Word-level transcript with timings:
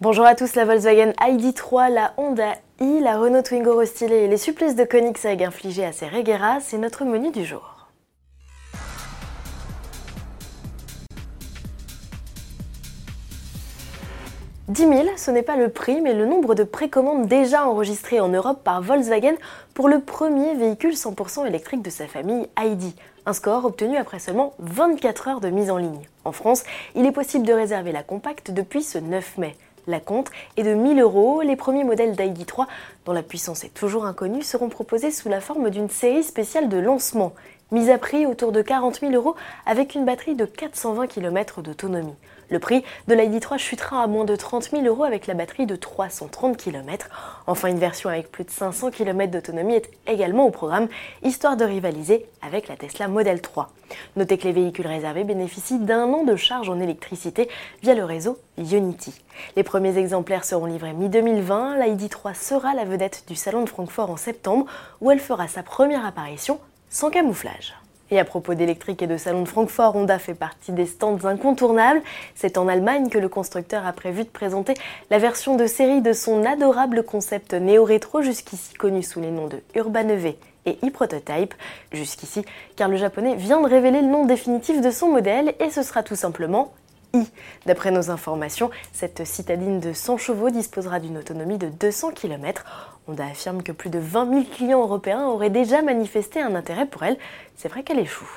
Bonjour 0.00 0.26
à 0.26 0.34
tous, 0.34 0.56
la 0.56 0.64
Volkswagen 0.64 1.12
ID3, 1.20 1.88
la 1.88 2.14
Honda 2.16 2.56
i, 2.80 2.98
la 2.98 3.16
Renault 3.16 3.42
Twingo 3.42 3.76
restylée 3.76 4.24
et 4.24 4.28
les 4.28 4.38
supplices 4.38 4.74
de 4.74 4.82
Koenigsegg 4.82 5.44
infligés 5.44 5.84
à 5.84 5.92
ses 5.92 6.08
Regera, 6.08 6.58
c'est 6.58 6.78
notre 6.78 7.04
menu 7.04 7.30
du 7.30 7.44
jour. 7.44 7.86
10 14.66 14.82
000, 14.82 14.92
ce 15.16 15.30
n'est 15.30 15.42
pas 15.42 15.56
le 15.56 15.68
prix, 15.68 16.00
mais 16.00 16.12
le 16.12 16.26
nombre 16.26 16.56
de 16.56 16.64
précommandes 16.64 17.28
déjà 17.28 17.64
enregistrées 17.64 18.18
en 18.18 18.28
Europe 18.28 18.64
par 18.64 18.82
Volkswagen 18.82 19.36
pour 19.74 19.88
le 19.88 20.00
premier 20.00 20.54
véhicule 20.54 20.94
100% 20.94 21.46
électrique 21.46 21.82
de 21.82 21.90
sa 21.90 22.08
famille 22.08 22.48
ID. 22.58 22.94
Un 23.26 23.32
score 23.32 23.64
obtenu 23.64 23.96
après 23.96 24.18
seulement 24.18 24.54
24 24.58 25.28
heures 25.28 25.40
de 25.40 25.50
mise 25.50 25.70
en 25.70 25.76
ligne. 25.76 26.02
En 26.24 26.32
France, 26.32 26.64
il 26.96 27.06
est 27.06 27.12
possible 27.12 27.46
de 27.46 27.52
réserver 27.52 27.92
la 27.92 28.02
compacte 28.02 28.50
depuis 28.50 28.82
ce 28.82 28.98
9 28.98 29.38
mai. 29.38 29.54
La 29.86 30.00
compte 30.00 30.30
est 30.56 30.62
de 30.62 30.74
1000 30.74 31.00
euros. 31.00 31.42
Les 31.42 31.56
premiers 31.56 31.84
modèles 31.84 32.14
d'ID3, 32.14 32.66
dont 33.04 33.12
la 33.12 33.22
puissance 33.22 33.64
est 33.64 33.74
toujours 33.74 34.06
inconnue, 34.06 34.42
seront 34.42 34.68
proposés 34.68 35.10
sous 35.10 35.28
la 35.28 35.40
forme 35.40 35.70
d'une 35.70 35.90
série 35.90 36.24
spéciale 36.24 36.68
de 36.68 36.78
lancement, 36.78 37.32
mise 37.70 37.90
à 37.90 37.98
prix 37.98 38.26
autour 38.26 38.52
de 38.52 38.62
40 38.62 39.00
000 39.00 39.12
euros 39.12 39.36
avec 39.66 39.94
une 39.94 40.04
batterie 40.04 40.34
de 40.34 40.46
420 40.46 41.06
km 41.06 41.60
d'autonomie. 41.60 42.14
Le 42.50 42.58
prix 42.58 42.84
de 43.08 43.14
l'ID3 43.14 43.58
chutera 43.58 44.02
à 44.02 44.06
moins 44.06 44.24
de 44.24 44.36
30 44.36 44.70
000 44.70 44.84
euros 44.84 45.04
avec 45.04 45.26
la 45.26 45.34
batterie 45.34 45.66
de 45.66 45.76
330 45.76 46.56
km. 46.56 47.08
Enfin, 47.46 47.68
une 47.68 47.78
version 47.78 48.10
avec 48.10 48.30
plus 48.30 48.44
de 48.44 48.50
500 48.50 48.90
km 48.90 49.32
d'autonomie 49.32 49.74
est 49.74 49.90
également 50.06 50.46
au 50.46 50.50
programme, 50.50 50.88
histoire 51.22 51.56
de 51.56 51.64
rivaliser 51.64 52.26
avec 52.42 52.68
la 52.68 52.76
Tesla 52.76 53.08
Model 53.08 53.40
3. 53.40 53.70
Notez 54.16 54.38
que 54.38 54.44
les 54.44 54.52
véhicules 54.52 54.86
réservés 54.86 55.24
bénéficient 55.24 55.78
d'un 55.78 56.12
an 56.12 56.24
de 56.24 56.36
charge 56.36 56.68
en 56.68 56.80
électricité 56.80 57.48
via 57.82 57.94
le 57.94 58.04
réseau 58.04 58.38
Unity. 58.58 59.14
Les 59.56 59.62
premiers 59.62 59.98
exemplaires 59.98 60.44
seront 60.44 60.66
livrés 60.66 60.92
mi-2020. 60.92 61.78
l'ID3 61.80 62.34
sera 62.34 62.74
la 62.74 62.84
vedette 62.84 63.24
du 63.26 63.34
Salon 63.34 63.62
de 63.62 63.68
Francfort 63.68 64.10
en 64.10 64.16
septembre 64.16 64.66
où 65.00 65.10
elle 65.10 65.20
fera 65.20 65.48
sa 65.48 65.62
première 65.62 66.06
apparition 66.06 66.58
sans 66.88 67.10
camouflage. 67.10 67.74
Et 68.10 68.18
à 68.18 68.24
propos 68.24 68.54
d'électrique 68.54 69.02
et 69.02 69.06
de 69.06 69.16
salon 69.16 69.42
de 69.42 69.48
Francfort, 69.48 69.96
Honda 69.96 70.18
fait 70.18 70.34
partie 70.34 70.72
des 70.72 70.86
stands 70.86 71.24
incontournables. 71.24 72.02
C'est 72.34 72.58
en 72.58 72.68
Allemagne 72.68 73.08
que 73.08 73.18
le 73.18 73.28
constructeur 73.28 73.86
a 73.86 73.92
prévu 73.92 74.24
de 74.24 74.28
présenter 74.28 74.74
la 75.10 75.18
version 75.18 75.56
de 75.56 75.66
série 75.66 76.02
de 76.02 76.12
son 76.12 76.44
adorable 76.44 77.02
concept 77.02 77.54
néo-rétro, 77.54 78.20
jusqu'ici 78.22 78.74
connu 78.74 79.02
sous 79.02 79.20
les 79.20 79.30
noms 79.30 79.48
de 79.48 79.62
Urban 79.74 80.08
EV 80.08 80.36
et 80.66 80.78
e-prototype. 80.84 81.54
Jusqu'ici, 81.92 82.44
car 82.76 82.88
le 82.88 82.96
japonais 82.96 83.36
vient 83.36 83.60
de 83.60 83.68
révéler 83.68 84.02
le 84.02 84.08
nom 84.08 84.26
définitif 84.26 84.80
de 84.80 84.90
son 84.90 85.08
modèle 85.08 85.54
et 85.60 85.70
ce 85.70 85.82
sera 85.82 86.02
tout 86.02 86.16
simplement 86.16 86.72
D'après 87.66 87.90
nos 87.90 88.10
informations, 88.10 88.70
cette 88.92 89.26
citadine 89.26 89.80
de 89.80 89.92
100 89.92 90.18
chevaux 90.18 90.50
disposera 90.50 91.00
d'une 91.00 91.18
autonomie 91.18 91.58
de 91.58 91.68
200 91.68 92.12
km. 92.12 92.64
Honda 93.06 93.26
affirme 93.26 93.62
que 93.62 93.72
plus 93.72 93.90
de 93.90 93.98
20 93.98 94.30
000 94.30 94.44
clients 94.44 94.82
européens 94.82 95.26
auraient 95.26 95.50
déjà 95.50 95.82
manifesté 95.82 96.40
un 96.40 96.54
intérêt 96.54 96.86
pour 96.86 97.02
elle. 97.02 97.18
C'est 97.56 97.68
vrai 97.68 97.82
qu'elle 97.82 97.98
échoue. 97.98 98.28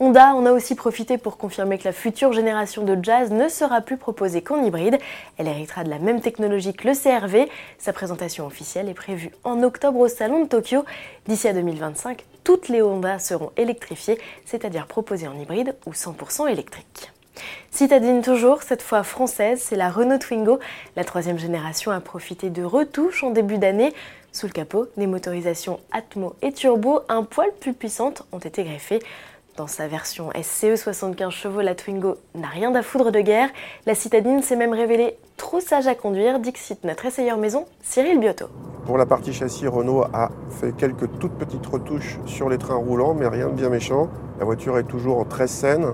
Honda 0.00 0.32
en 0.36 0.46
a 0.46 0.52
aussi 0.52 0.76
profité 0.76 1.18
pour 1.18 1.38
confirmer 1.38 1.76
que 1.76 1.84
la 1.84 1.92
future 1.92 2.32
génération 2.32 2.84
de 2.84 2.96
Jazz 3.02 3.32
ne 3.32 3.48
sera 3.48 3.80
plus 3.80 3.96
proposée 3.96 4.42
qu'en 4.42 4.62
hybride. 4.62 4.98
Elle 5.38 5.48
héritera 5.48 5.82
de 5.82 5.90
la 5.90 5.98
même 5.98 6.20
technologie 6.20 6.72
que 6.72 6.86
le 6.86 6.94
CRV. 6.94 7.48
Sa 7.78 7.92
présentation 7.92 8.46
officielle 8.46 8.88
est 8.88 8.94
prévue 8.94 9.32
en 9.42 9.60
octobre 9.64 9.98
au 9.98 10.06
Salon 10.06 10.44
de 10.44 10.48
Tokyo. 10.48 10.84
D'ici 11.26 11.48
à 11.48 11.52
2025, 11.52 12.24
toutes 12.44 12.68
les 12.68 12.80
Honda 12.80 13.18
seront 13.18 13.50
électrifiées, 13.56 14.20
c'est-à-dire 14.44 14.86
proposées 14.86 15.26
en 15.26 15.36
hybride 15.36 15.74
ou 15.84 15.90
100% 15.90 16.48
électrique. 16.48 17.10
Citadine 17.70 18.22
toujours, 18.22 18.62
cette 18.62 18.82
fois 18.82 19.02
française, 19.02 19.60
c'est 19.62 19.76
la 19.76 19.90
Renault 19.90 20.18
Twingo. 20.18 20.58
La 20.96 21.04
troisième 21.04 21.38
génération 21.38 21.90
a 21.90 22.00
profité 22.00 22.50
de 22.50 22.62
retouches 22.62 23.24
en 23.24 23.30
début 23.30 23.58
d'année. 23.58 23.92
Sous 24.32 24.46
le 24.46 24.52
capot, 24.52 24.88
des 24.96 25.06
motorisations 25.06 25.80
Atmo 25.92 26.34
et 26.42 26.52
Turbo 26.52 27.00
un 27.08 27.24
poil 27.24 27.50
plus 27.60 27.72
puissantes 27.72 28.24
ont 28.32 28.38
été 28.38 28.64
greffées. 28.64 29.00
Dans 29.56 29.66
sa 29.66 29.88
version 29.88 30.30
SCE 30.40 30.76
75 30.76 31.32
chevaux, 31.32 31.60
la 31.62 31.74
Twingo 31.74 32.16
n'a 32.36 32.46
rien 32.46 32.72
à 32.76 32.82
foudre 32.82 33.10
de 33.10 33.20
guerre. 33.20 33.48
La 33.86 33.96
citadine 33.96 34.40
s'est 34.40 34.54
même 34.54 34.72
révélée 34.72 35.16
trop 35.36 35.58
sage 35.58 35.88
à 35.88 35.96
conduire, 35.96 36.38
dixit 36.38 36.84
notre 36.84 37.06
essayeur 37.06 37.38
maison, 37.38 37.66
Cyril 37.82 38.20
Biotto. 38.20 38.46
Pour 38.86 38.98
la 38.98 39.06
partie 39.06 39.32
châssis, 39.32 39.66
Renault 39.66 40.04
a 40.12 40.30
fait 40.60 40.76
quelques 40.76 41.18
toutes 41.18 41.36
petites 41.36 41.66
retouches 41.66 42.18
sur 42.24 42.48
les 42.48 42.58
trains 42.58 42.76
roulants, 42.76 43.14
mais 43.14 43.26
rien 43.26 43.48
de 43.48 43.54
bien 43.54 43.68
méchant. 43.68 44.08
La 44.38 44.44
voiture 44.44 44.78
est 44.78 44.84
toujours 44.84 45.26
très 45.26 45.48
saine, 45.48 45.86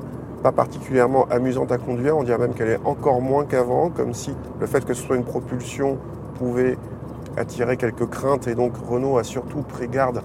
pas 0.44 0.52
particulièrement 0.52 1.26
amusante 1.30 1.72
à 1.72 1.78
conduire, 1.78 2.18
on 2.18 2.22
dirait 2.22 2.36
même 2.36 2.52
qu'elle 2.52 2.68
est 2.68 2.80
encore 2.84 3.22
moins 3.22 3.46
qu'avant, 3.46 3.88
comme 3.88 4.12
si 4.12 4.34
le 4.60 4.66
fait 4.66 4.84
que 4.84 4.92
ce 4.92 5.02
soit 5.02 5.16
une 5.16 5.24
propulsion 5.24 5.96
pouvait 6.34 6.76
attirer 7.38 7.78
quelques 7.78 8.06
craintes 8.10 8.46
et 8.46 8.54
donc 8.54 8.74
Renault 8.86 9.16
a 9.16 9.24
surtout 9.24 9.62
pris 9.62 9.88
garde 9.88 10.20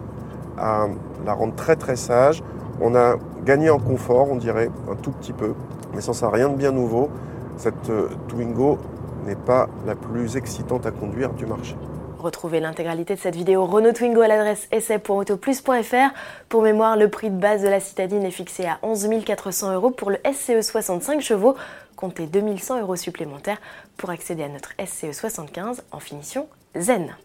à 0.58 0.88
la 1.26 1.32
rendre 1.32 1.56
très 1.56 1.78
très 1.78 1.96
sage. 1.96 2.44
On 2.82 2.96
a 2.96 3.16
gagné 3.46 3.70
en 3.70 3.80
confort, 3.80 4.28
on 4.30 4.36
dirait, 4.36 4.70
un 4.92 4.96
tout 4.96 5.12
petit 5.12 5.32
peu, 5.32 5.54
mais 5.96 6.02
sans 6.02 6.12
ça 6.12 6.30
rien 6.30 6.50
de 6.50 6.56
bien 6.56 6.74
nouveau. 6.74 7.10
Cette 7.56 7.90
euh, 7.90 8.10
Twingo 8.28 8.78
n'est 9.26 9.36
pas 9.36 9.70
la 9.88 9.96
plus 9.96 10.36
excitante 10.36 10.86
à 10.86 10.92
conduire 10.92 11.30
du 11.32 11.46
marché. 11.46 11.78
Retrouvez 12.20 12.60
l'intégralité 12.60 13.16
de 13.16 13.20
cette 13.20 13.38
vidéo 13.38 13.66
Renault 13.66 13.94
Twingo 13.94 14.20
à 14.20 14.28
l'adresse 14.28 14.68
essai.autoplus.fr. 14.74 16.14
Pour 16.50 16.62
mémoire, 16.62 16.98
le 16.98 17.10
prix 17.10 17.30
de 17.30 17.40
base 17.40 17.64
de 17.64 17.70
la 17.70 17.80
citadine 17.80 18.26
est 18.26 18.32
fixé 18.32 18.66
à 18.66 18.78
11 18.84 19.08
400 19.26 19.74
euros 19.74 19.90
pour 19.90 20.12
le 20.12 20.18
SCE 20.30 20.62
65 20.62 21.22
chevaux. 21.22 21.56
Comptez 21.96 22.26
2100 22.28 22.82
euros 22.82 22.98
supplémentaires 22.98 23.62
pour 23.96 24.10
accéder 24.10 24.44
à 24.44 24.50
notre 24.50 24.74
SCE 24.86 25.14
75 25.14 25.84
en 25.94 26.00
finition 26.00 26.50
zen. 26.78 27.16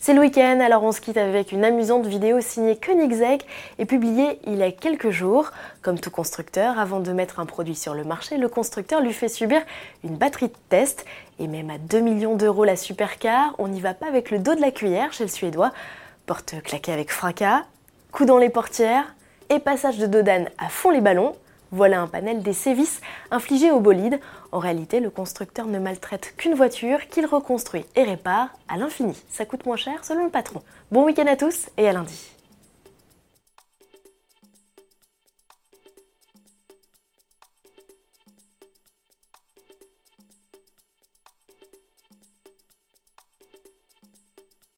C'est 0.00 0.14
le 0.14 0.20
week-end, 0.20 0.60
alors 0.60 0.84
on 0.84 0.92
se 0.92 1.00
quitte 1.00 1.16
avec 1.16 1.50
une 1.50 1.64
amusante 1.64 2.06
vidéo 2.06 2.40
signée 2.40 2.76
Koenigsegg 2.76 3.42
et 3.78 3.84
publiée 3.84 4.38
il 4.46 4.56
y 4.56 4.62
a 4.62 4.70
quelques 4.70 5.10
jours. 5.10 5.50
Comme 5.82 5.98
tout 5.98 6.10
constructeur, 6.10 6.78
avant 6.78 7.00
de 7.00 7.12
mettre 7.12 7.40
un 7.40 7.46
produit 7.46 7.74
sur 7.74 7.94
le 7.94 8.04
marché, 8.04 8.36
le 8.38 8.48
constructeur 8.48 9.00
lui 9.00 9.12
fait 9.12 9.28
subir 9.28 9.60
une 10.04 10.16
batterie 10.16 10.48
de 10.48 10.56
test. 10.68 11.04
Et 11.40 11.48
même 11.48 11.68
à 11.70 11.78
2 11.78 11.98
millions 11.98 12.36
d'euros 12.36 12.64
la 12.64 12.76
supercar, 12.76 13.54
on 13.58 13.66
n'y 13.66 13.80
va 13.80 13.92
pas 13.92 14.06
avec 14.06 14.30
le 14.30 14.38
dos 14.38 14.54
de 14.54 14.60
la 14.60 14.70
cuillère 14.70 15.12
chez 15.12 15.24
le 15.24 15.30
Suédois. 15.30 15.72
Porte 16.26 16.62
claquée 16.62 16.92
avec 16.92 17.10
fracas, 17.10 17.64
coup 18.12 18.24
dans 18.24 18.38
les 18.38 18.50
portières 18.50 19.14
et 19.50 19.58
passage 19.58 19.98
de 19.98 20.06
dodane 20.06 20.48
à 20.58 20.68
fond 20.68 20.90
les 20.90 21.00
ballons. 21.00 21.34
Voilà 21.70 22.00
un 22.00 22.06
panel 22.06 22.42
des 22.42 22.54
sévices 22.54 23.00
infligés 23.30 23.70
au 23.70 23.80
bolide. 23.80 24.20
En 24.52 24.58
réalité, 24.58 25.00
le 25.00 25.10
constructeur 25.10 25.66
ne 25.66 25.78
maltraite 25.78 26.34
qu'une 26.36 26.54
voiture 26.54 27.08
qu'il 27.08 27.26
reconstruit 27.26 27.84
et 27.94 28.04
répare 28.04 28.48
à 28.68 28.78
l'infini. 28.78 29.14
Ça 29.28 29.44
coûte 29.44 29.66
moins 29.66 29.76
cher 29.76 30.04
selon 30.04 30.24
le 30.24 30.30
patron. 30.30 30.62
Bon 30.90 31.04
week-end 31.04 31.26
à 31.26 31.36
tous 31.36 31.68
et 31.76 31.86
à 31.86 31.92
lundi. 31.92 32.37